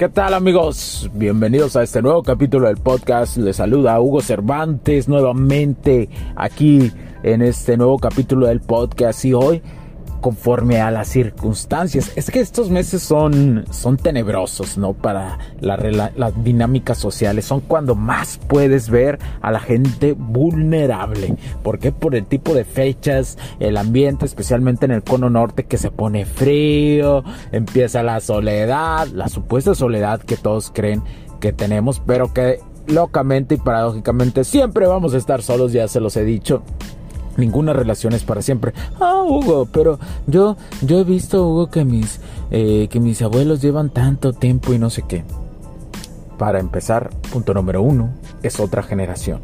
[0.00, 1.10] ¿Qué tal amigos?
[1.12, 3.36] Bienvenidos a este nuevo capítulo del podcast.
[3.36, 6.90] Les saluda Hugo Cervantes nuevamente aquí
[7.22, 9.60] en este nuevo capítulo del podcast y hoy
[10.20, 12.12] conforme a las circunstancias.
[12.16, 14.92] Es que estos meses son, son tenebrosos, ¿no?
[14.92, 17.44] Para las dinámicas sociales.
[17.44, 21.36] Son cuando más puedes ver a la gente vulnerable.
[21.62, 21.92] ¿Por qué?
[21.92, 26.24] Por el tipo de fechas, el ambiente, especialmente en el cono norte que se pone
[26.24, 31.02] frío, empieza la soledad, la supuesta soledad que todos creen
[31.40, 36.16] que tenemos, pero que locamente y paradójicamente siempre vamos a estar solos, ya se los
[36.16, 36.62] he dicho
[37.40, 38.72] ninguna relación es para siempre.
[39.00, 43.90] Ah, Hugo, pero yo, yo he visto, Hugo, que mis, eh, que mis abuelos llevan
[43.90, 45.24] tanto tiempo y no sé qué.
[46.38, 48.10] Para empezar, punto número uno,
[48.42, 49.40] es otra generación.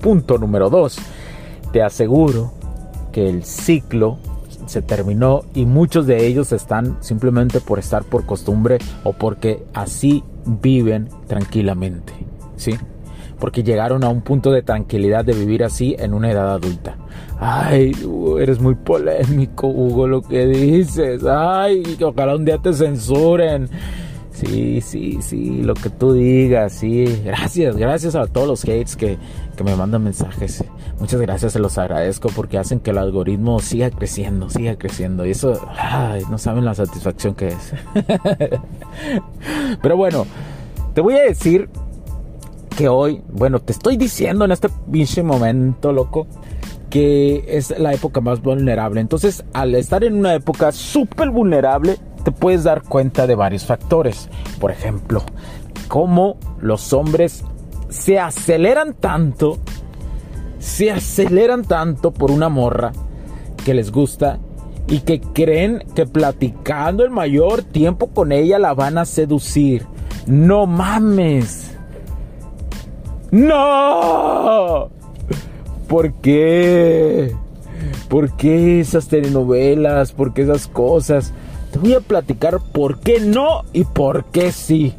[0.00, 0.98] Punto número dos,
[1.72, 2.52] te aseguro
[3.12, 4.18] que el ciclo
[4.66, 10.24] se terminó y muchos de ellos están simplemente por estar por costumbre o porque así
[10.46, 12.12] viven tranquilamente,
[12.56, 12.78] ¿sí?
[13.42, 16.96] Porque llegaron a un punto de tranquilidad de vivir así en una edad adulta.
[17.40, 17.90] Ay,
[18.38, 21.24] eres muy polémico, Hugo, lo que dices.
[21.24, 23.68] Ay, ojalá un día te censuren.
[24.30, 27.20] Sí, sí, sí, lo que tú digas, sí.
[27.24, 29.18] Gracias, gracias a todos los hates que,
[29.56, 30.62] que me mandan mensajes.
[31.00, 35.26] Muchas gracias, se los agradezco porque hacen que el algoritmo siga creciendo, siga creciendo.
[35.26, 37.74] Y eso, ay, no saben la satisfacción que es.
[39.82, 40.26] Pero bueno,
[40.94, 41.68] te voy a decir
[42.76, 46.26] que hoy, bueno, te estoy diciendo en este pinche momento, loco,
[46.90, 49.00] que es la época más vulnerable.
[49.00, 54.28] Entonces, al estar en una época súper vulnerable, te puedes dar cuenta de varios factores.
[54.60, 55.22] Por ejemplo,
[55.88, 57.44] cómo los hombres
[57.88, 59.58] se aceleran tanto,
[60.58, 62.92] se aceleran tanto por una morra
[63.64, 64.38] que les gusta
[64.88, 69.86] y que creen que platicando el mayor tiempo con ella la van a seducir.
[70.26, 71.61] No mames.
[73.32, 74.90] No.
[75.88, 77.34] ¿Por qué?
[78.10, 80.12] ¿Por qué esas telenovelas?
[80.12, 81.32] ¿Por qué esas cosas?
[81.72, 84.94] Te voy a platicar por qué no y por qué sí.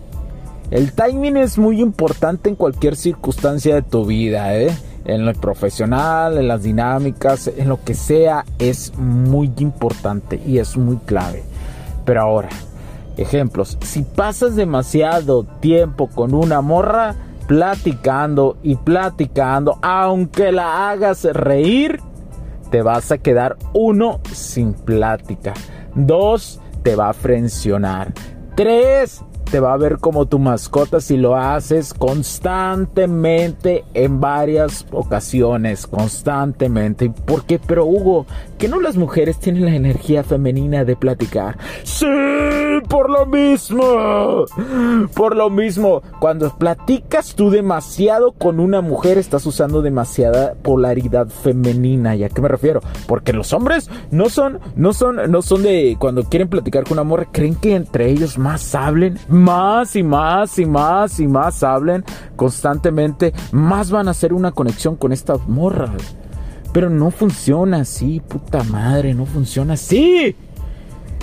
[0.71, 4.75] El timing es muy importante en cualquier circunstancia de tu vida, ¿eh?
[5.05, 10.75] En lo profesional, en las dinámicas, en lo que sea, es muy importante y es
[10.75, 11.43] muy clave.
[12.03, 12.49] Pero ahora,
[13.15, 17.15] ejemplos, si pasas demasiado tiempo con una morra,
[17.53, 21.99] platicando y platicando, aunque la hagas reír,
[22.71, 25.53] te vas a quedar uno sin plática.
[25.93, 28.11] Dos, te va a frencionar.
[28.55, 29.21] Tres,
[29.53, 37.11] te va a ver como tu mascota si lo haces constantemente en varias ocasiones, constantemente.
[37.11, 37.59] ¿Por qué?
[37.59, 38.25] Pero Hugo,
[38.57, 41.59] ¿que no las mujeres tienen la energía femenina de platicar?
[41.83, 42.07] Sí,
[42.89, 44.45] por lo mismo.
[45.13, 52.15] Por lo mismo, cuando platicas tú demasiado con una mujer, estás usando demasiada polaridad femenina.
[52.15, 52.81] ¿Y a qué me refiero?
[53.05, 57.03] Porque los hombres no son, no son, no son de cuando quieren platicar con una
[57.03, 59.19] mujer, creen que entre ellos más hablen
[59.95, 62.03] y más y más y más hablen
[62.35, 66.15] constantemente, más van a hacer una conexión con estas morras.
[66.71, 70.35] Pero no funciona así, puta madre, no funciona así.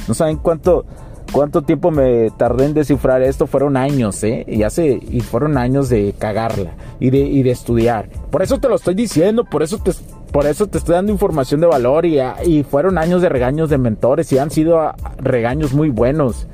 [0.06, 0.84] No saben cuánto,
[1.32, 3.46] cuánto tiempo me tardé en descifrar esto.
[3.46, 4.44] Fueron años, ¿eh?
[4.46, 8.08] Y, hace, y fueron años de cagarla y de, y de estudiar.
[8.30, 9.92] Por eso te lo estoy diciendo, por eso te,
[10.30, 13.78] por eso te estoy dando información de valor y, y fueron años de regaños de
[13.78, 14.78] mentores y han sido
[15.18, 16.46] regaños muy buenos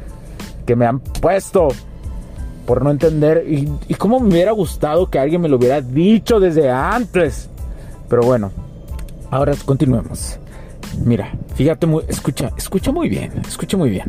[0.67, 1.69] que me han puesto
[2.67, 6.41] por no entender y, y cómo me hubiera gustado que alguien me lo hubiera dicho
[6.41, 7.49] desde antes.
[8.09, 8.51] Pero bueno,
[9.31, 10.39] ahora continuemos.
[11.05, 14.07] Mira, fíjate muy, escucha, escucha muy bien, escucha muy bien.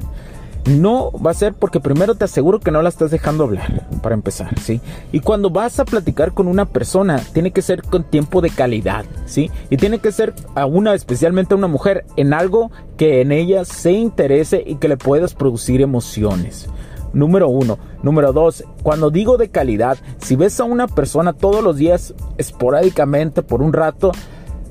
[0.68, 4.16] No va a ser porque primero te aseguro que no la estás dejando hablar, para
[4.16, 4.81] empezar, ¿sí?
[5.12, 9.06] Y cuando vas a platicar con una persona, tiene que ser con tiempo de calidad,
[9.25, 9.50] ¿sí?
[9.69, 13.64] Y tiene que ser a una, especialmente a una mujer, en algo que en ella
[13.66, 16.68] se interese y que le puedas producir emociones.
[17.14, 17.80] Número uno.
[18.04, 23.42] Número dos, cuando digo de calidad, si ves a una persona todos los días, esporádicamente,
[23.42, 24.12] por un rato,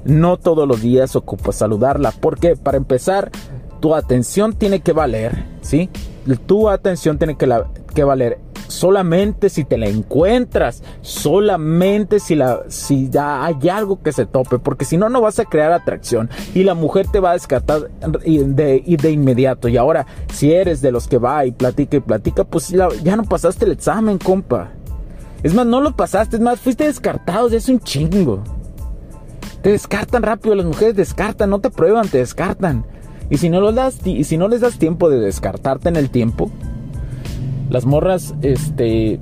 [0.04, 2.12] no todos los días ocupas saludarla.
[2.12, 3.30] Porque para empezar,
[3.80, 5.90] tu atención tiene que valer, ¿sí?
[6.46, 8.38] Tu atención tiene que, valer
[8.68, 14.58] solamente si te la encuentras, solamente si, la, si ya hay algo que se tope,
[14.58, 17.88] porque si no, no vas a crear atracción y la mujer te va a descartar
[17.90, 19.68] de, de inmediato.
[19.68, 23.22] Y ahora, si eres de los que va y platica y platica, pues ya no
[23.22, 24.72] pasaste el examen, compa.
[25.42, 28.42] Es más, no lo pasaste, es más, fuiste descartado, es un chingo.
[29.62, 32.84] Te descartan rápido, las mujeres descartan, no te prueban, te descartan.
[33.28, 36.10] Y si no, lo das, y si no les das tiempo de descartarte en el
[36.10, 36.50] tiempo,
[37.70, 39.18] las morras, este,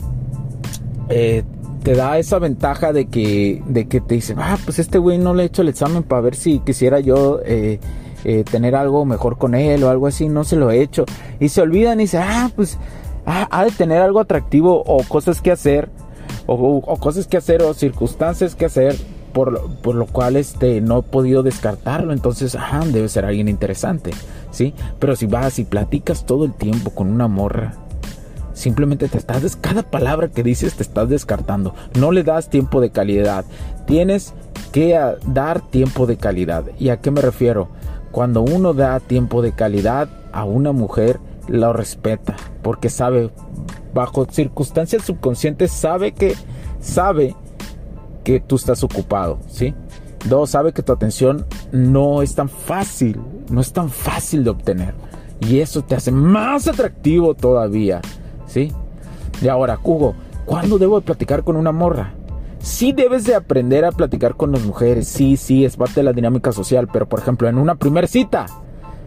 [1.08, 1.42] eh,
[1.82, 5.34] te da esa ventaja de que, de que te dicen, ah, pues este güey no
[5.34, 7.78] le he hecho el examen para ver si quisiera yo eh,
[8.24, 11.04] eh, tener algo mejor con él o algo así, no se lo he hecho.
[11.40, 12.78] Y se olvidan y dicen, ah, pues
[13.26, 15.88] ah, ha de tener algo atractivo o cosas que hacer,
[16.46, 18.96] o cosas que hacer o circunstancias que hacer
[19.34, 22.14] por, lo cual este, no he podido descartarlo.
[22.14, 24.12] Entonces, ajá, debe ser alguien interesante,
[24.50, 24.72] ¿sí?
[24.98, 27.75] Pero si vas y platicas todo el tiempo con una morra,
[28.54, 31.75] simplemente te estás, cada palabra que dices te estás descartando.
[31.98, 33.44] No le das tiempo de calidad.
[33.86, 34.32] Tienes
[34.72, 36.64] que ah, dar tiempo de calidad.
[36.78, 37.69] ¿Y a qué me refiero?
[38.12, 43.30] Cuando uno da tiempo de calidad a una mujer, lo respeta, porque sabe,
[43.92, 46.34] bajo circunstancias subconscientes, sabe que,
[46.80, 47.34] sabe
[48.25, 49.75] que tú estás ocupado, ¿sí?
[50.29, 54.94] Dos, sabe que tu atención no es tan fácil, no es tan fácil de obtener.
[55.41, 58.00] Y eso te hace más atractivo todavía,
[58.47, 58.73] ¿sí?
[59.43, 60.15] Y ahora, Hugo,
[60.47, 62.15] ¿cuándo debo de platicar con una morra?
[62.61, 66.15] Sí debes de aprender a platicar con las mujeres, sí, sí, es parte de la
[66.15, 68.47] dinámica social, pero por ejemplo, en una primera cita,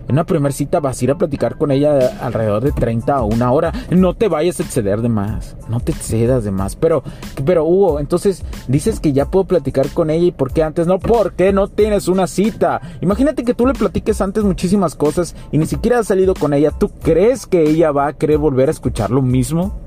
[0.08, 3.26] en una primera cita vas a ir a platicar con ella alrededor de 30 o
[3.26, 3.74] una hora.
[3.90, 5.56] No te vayas a exceder de más.
[5.70, 6.76] No te excedas de más.
[6.76, 7.04] Pero,
[7.46, 11.00] pero Hugo, entonces dices que ya puedo platicar con ella y por qué antes no.
[11.00, 12.82] Porque no tienes una cita.
[13.02, 16.72] Imagínate que tú le platiques antes muchísimas cosas y ni siquiera has salido con ella.
[16.72, 19.87] ¿Tú crees que ella va a querer volver a escuchar lo mismo?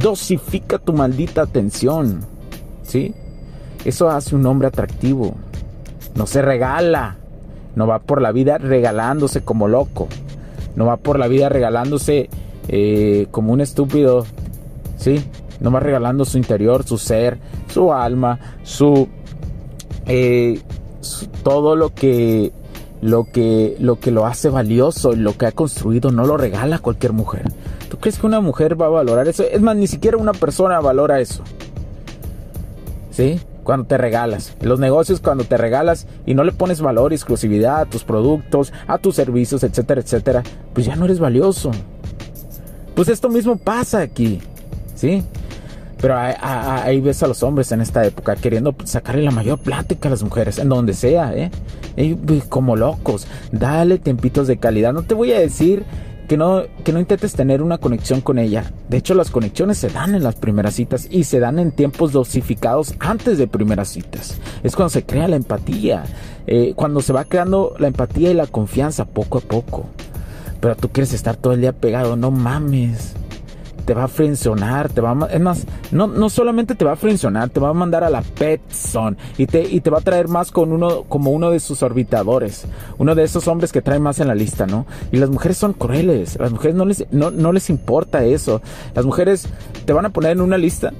[0.00, 2.20] Dosifica tu maldita atención.
[2.82, 3.14] ¿Sí?
[3.84, 5.34] Eso hace un hombre atractivo.
[6.14, 7.16] No se regala.
[7.74, 10.08] No va por la vida regalándose como loco.
[10.76, 12.28] No va por la vida regalándose
[12.68, 14.26] eh, como un estúpido.
[14.96, 15.24] ¿Sí?
[15.60, 17.38] No va regalando su interior, su ser,
[17.72, 19.08] su alma, su,
[20.06, 20.60] eh,
[21.42, 22.52] todo lo que
[23.00, 27.12] lo que lo que lo hace valioso, lo que ha construido, no lo regala cualquier
[27.12, 27.52] mujer.
[27.98, 29.42] ¿Tú crees que una mujer va a valorar eso?
[29.42, 31.42] Es más, ni siquiera una persona valora eso.
[33.10, 33.40] ¿Sí?
[33.64, 34.54] Cuando te regalas.
[34.60, 38.72] los negocios, cuando te regalas y no le pones valor y exclusividad a tus productos,
[38.86, 41.72] a tus servicios, etcétera, etcétera, pues ya no eres valioso.
[42.94, 44.40] Pues esto mismo pasa aquí.
[44.94, 45.24] ¿Sí?
[46.00, 50.12] Pero ahí ves a los hombres en esta época queriendo sacarle la mayor plática a
[50.12, 51.50] las mujeres, en donde sea, ¿eh?
[52.24, 53.26] Pues, como locos.
[53.50, 54.92] Dale tempitos de calidad.
[54.92, 55.84] No te voy a decir
[56.28, 58.70] que no, que no intentes tener una conexión con ella.
[58.88, 62.12] De hecho, las conexiones se dan en las primeras citas y se dan en tiempos
[62.12, 64.38] dosificados antes de primeras citas.
[64.62, 66.04] Es cuando se crea la empatía,
[66.46, 69.86] eh, cuando se va creando la empatía y la confianza poco a poco.
[70.60, 73.14] Pero tú quieres estar todo el día pegado, no mames.
[73.86, 76.96] te va a frencionar, te va a, es más, no, no solamente te va a
[76.96, 78.60] frencionar, te va a mandar a la pet
[79.36, 82.66] y te, y te va a traer más con uno, como uno de sus orbitadores,
[82.98, 84.86] uno de esos hombres que trae más en la lista, ¿no?
[85.12, 88.62] Y las mujeres son crueles, las mujeres no les, no, no les importa eso,
[88.94, 89.48] las mujeres
[89.84, 90.92] te van a poner en una lista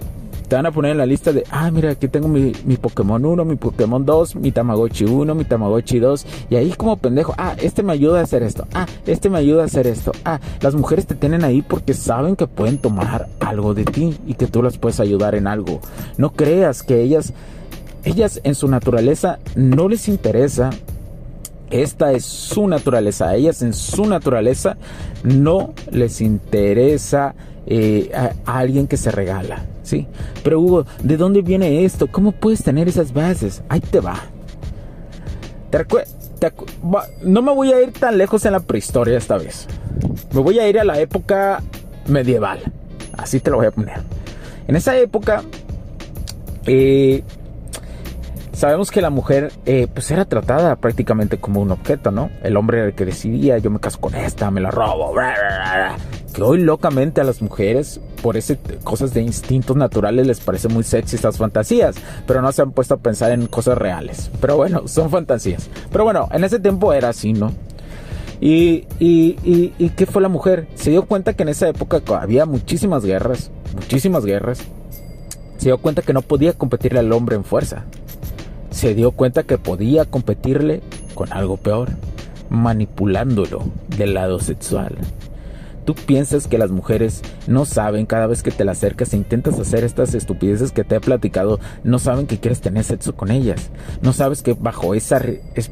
[0.48, 3.24] te van a poner en la lista de, ah, mira, aquí tengo mi, mi Pokémon
[3.24, 6.26] 1, mi Pokémon 2, mi Tamagotchi 1, mi Tamagotchi 2.
[6.50, 9.62] Y ahí como pendejo, ah, este me ayuda a hacer esto, ah, este me ayuda
[9.62, 10.12] a hacer esto.
[10.24, 14.34] Ah, las mujeres te tienen ahí porque saben que pueden tomar algo de ti y
[14.34, 15.80] que tú las puedes ayudar en algo.
[16.16, 17.34] No creas que ellas,
[18.04, 20.70] ellas en su naturaleza no les interesa
[21.70, 23.28] esta es su naturaleza.
[23.28, 24.78] A ellas en su naturaleza
[25.22, 27.34] no les interesa
[27.70, 30.06] eh, a, alguien que se regala, ¿sí?
[30.42, 32.06] Pero Hugo, ¿de dónde viene esto?
[32.06, 33.62] ¿Cómo puedes tener esas bases?
[33.68, 34.22] Ahí te va.
[37.22, 39.66] no me voy a ir tan lejos en la prehistoria esta vez.
[40.32, 41.62] Me voy a ir a la época
[42.06, 42.60] medieval.
[43.18, 44.00] Así te lo voy a poner.
[44.66, 45.42] En esa época,
[46.64, 47.22] eh,
[48.52, 52.30] sabemos que la mujer eh, pues era tratada prácticamente como un objeto, ¿no?
[52.42, 55.12] El hombre era el que decidía, yo me caso con esta, me la robo,
[56.38, 60.84] que hoy locamente a las mujeres, por ese cosas de instintos naturales, les parece muy
[60.84, 61.96] sexy estas fantasías,
[62.28, 64.30] pero no se han puesto a pensar en cosas reales.
[64.40, 65.68] Pero bueno, son fantasías.
[65.90, 67.52] Pero bueno, en ese tiempo era así, ¿no?
[68.40, 70.68] Y, y, y, qué fue la mujer?
[70.76, 74.60] Se dio cuenta que en esa época había muchísimas guerras, muchísimas guerras.
[75.56, 77.84] Se dio cuenta que no podía competirle al hombre en fuerza.
[78.70, 80.82] Se dio cuenta que podía competirle
[81.14, 81.88] con algo peor,
[82.48, 84.94] manipulándolo del lado sexual.
[85.88, 89.58] Tú piensas que las mujeres no saben cada vez que te la acercas e intentas
[89.58, 93.70] hacer estas estupideces que te he platicado, no saben que quieres tener sexo con ellas.
[94.02, 95.18] No sabes que bajo esa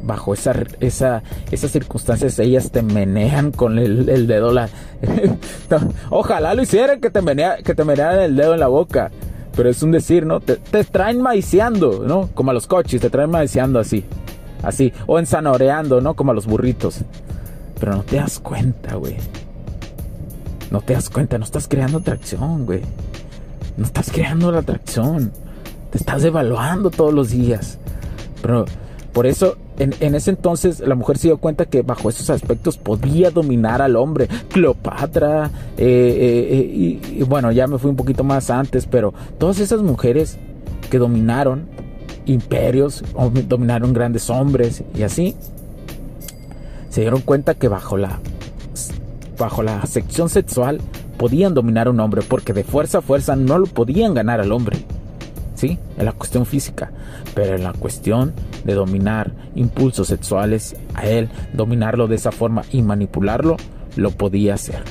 [0.05, 4.71] bajo esa esa esas circunstancias ellas te menean con el, dedo la
[6.09, 9.11] Ojalá lo hicieran que te menea, que te menearan el dedo en la boca.
[9.55, 10.41] Pero es un decir, ¿no?
[10.41, 12.31] Te, te traen maiciando, ¿no?
[12.33, 14.03] Como a los coches, te traen maiciando así.
[14.63, 14.95] Así.
[15.07, 16.15] O ensanoreando, ¿no?
[16.15, 17.01] Como a los burritos.
[17.79, 19.19] Pero no te das cuenta, güey
[20.71, 22.83] no te das cuenta, no estás creando atracción, güey.
[23.77, 25.33] No estás creando la atracción.
[25.91, 27.79] Te estás evaluando todos los días.
[28.43, 28.65] Pero
[29.13, 33.31] por eso, en, ese entonces, la mujer se dio cuenta que bajo esos aspectos podía
[33.31, 34.29] dominar al hombre.
[34.51, 39.61] Cleopatra, eh, eh, eh, y, bueno, ya me fui un poquito más antes, pero todas
[39.61, 40.37] esas mujeres
[40.91, 41.67] que dominaron
[42.27, 43.05] imperios,
[43.49, 45.37] dominaron grandes hombres y así,
[46.91, 48.21] se dieron cuenta que bajo la
[49.39, 50.81] bajo la sección sexual
[51.17, 54.53] podían dominar a un hombre porque de fuerza a fuerza no lo podían ganar al
[54.53, 54.79] hombre.
[55.55, 55.79] ¿Sí?
[55.97, 56.91] En la cuestión física.
[57.35, 62.83] Pero en la cuestión de dominar impulsos sexuales a él, dominarlo de esa forma y
[62.83, 63.57] manipularlo,
[63.97, 64.83] lo podía hacer.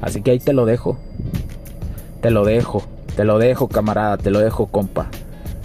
[0.00, 0.98] Así que ahí te lo dejo.
[2.22, 2.82] Te lo dejo.
[3.14, 4.16] Te lo dejo, camarada.
[4.16, 5.08] Te lo dejo, compa.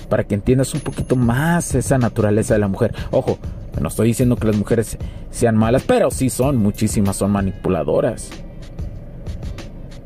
[0.09, 2.93] Para que entiendas un poquito más esa naturaleza de la mujer.
[3.12, 3.39] Ojo,
[3.79, 4.98] no estoy diciendo que las mujeres
[5.31, 8.29] sean malas, pero sí son, muchísimas son manipuladoras.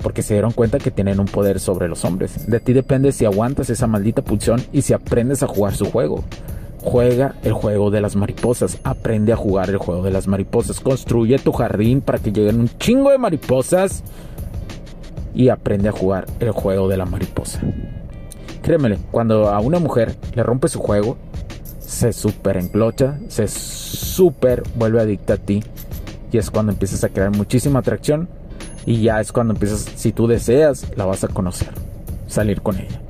[0.01, 2.48] Porque se dieron cuenta que tienen un poder sobre los hombres.
[2.48, 6.24] De ti depende si aguantas esa maldita pulsión y si aprendes a jugar su juego.
[6.82, 8.80] Juega el juego de las mariposas.
[8.84, 10.80] Aprende a jugar el juego de las mariposas.
[10.80, 14.04] Construye tu jardín para que lleguen un chingo de mariposas.
[15.36, 17.62] Y aprende a jugar el juego de la mariposa.
[18.63, 21.18] Créemele, cuando a una mujer le rompe su juego,
[21.91, 25.62] se super enclocha, se super vuelve adicta a ti.
[26.31, 28.29] Y es cuando empiezas a crear muchísima atracción.
[28.86, 31.69] Y ya es cuando empiezas, si tú deseas, la vas a conocer,
[32.27, 33.01] salir con ella.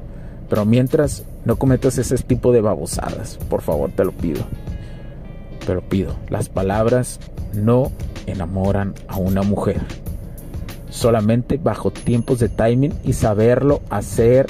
[0.49, 4.41] Pero mientras, no cometas ese tipo de babosadas, por favor, te lo pido.
[5.65, 6.15] Te lo pido.
[6.29, 7.19] Las palabras
[7.53, 7.91] no
[8.25, 9.79] enamoran a una mujer.
[10.89, 14.47] Solamente bajo tiempos de timing y saberlo hacer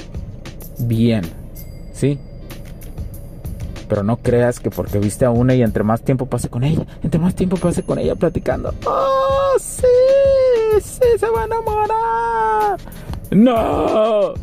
[0.79, 1.23] bien.
[1.93, 2.17] ¿Sí?
[3.91, 6.85] Pero no creas que porque viste a una y entre más tiempo pase con ella,
[7.03, 9.83] entre más tiempo pase con ella platicando, ¡Oh, sí!
[10.81, 12.79] ¡Sí, se va a enamorar!
[13.31, 14.33] ¡No!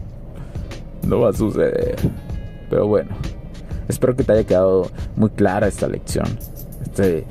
[1.02, 1.96] No va a suceder.
[2.68, 3.08] Pero bueno,
[3.88, 6.26] espero que te haya quedado muy clara esta lección.
[6.82, 7.24] Este,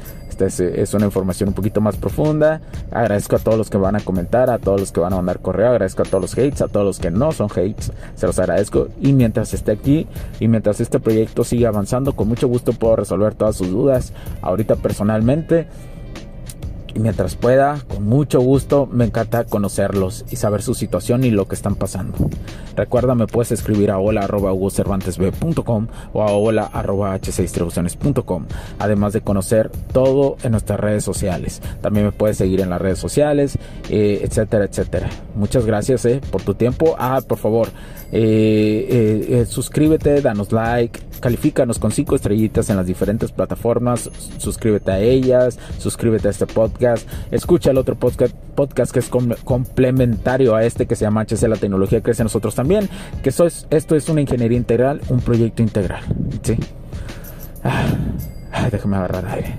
[0.45, 2.61] esta es, una información un poquito más profunda.
[2.91, 5.39] Agradezco a todos los que van a comentar, a todos los que van a mandar
[5.39, 8.37] correo, agradezco a todos los hates, a todos los que no son hates, se los
[8.37, 8.89] agradezco.
[9.01, 10.07] Y mientras esté aquí
[10.39, 14.13] y mientras este proyecto siga avanzando, con mucho gusto puedo resolver todas sus dudas.
[14.41, 15.67] Ahorita personalmente
[16.97, 21.47] y mientras pueda, con mucho gusto, me encanta conocerlos y saber su situación y lo
[21.47, 22.17] que están pasando.
[22.75, 28.45] Recuerda, me puedes escribir a hola.hugocervantesb.com o a hola.h6distribuciones.com,
[28.79, 31.61] además de conocer todo en nuestras redes sociales.
[31.81, 33.59] También me puedes seguir en las redes sociales,
[33.91, 35.07] eh, etcétera, etcétera.
[35.35, 36.95] Muchas gracias eh, por tu tiempo.
[36.97, 37.67] Ah, por favor,
[38.11, 45.59] eh, suscríbete, danos like, califícanos con cinco estrellitas en las diferentes plataformas, suscríbete a ellas,
[45.77, 49.09] suscríbete a este podcast, escucha el otro podcast, que es
[49.43, 52.89] complementario a este que se llama HC La Tecnología Crece Nosotros también,
[53.23, 56.03] que esto es, esto es una ingeniería integral, un proyecto integral,
[56.43, 56.57] ¿sí?
[57.63, 59.57] Ah, déjame agarrar aire.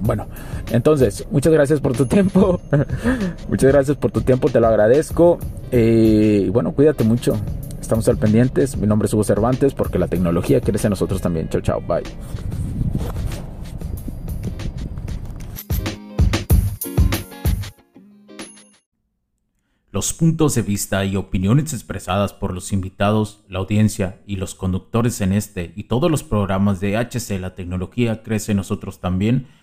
[0.00, 0.26] Bueno,
[0.70, 2.60] entonces, muchas gracias por tu tiempo.
[3.48, 5.38] muchas gracias por tu tiempo, te lo agradezco.
[5.70, 7.36] Eh, y bueno, cuídate mucho.
[7.80, 8.76] Estamos al pendientes.
[8.76, 11.48] Mi nombre es Hugo Cervantes porque la tecnología crece en nosotros también.
[11.48, 11.80] Chao, chao.
[11.80, 12.02] Bye.
[19.92, 25.20] Los puntos de vista y opiniones expresadas por los invitados, la audiencia y los conductores
[25.20, 29.48] en este y todos los programas de HC La tecnología crece en nosotros también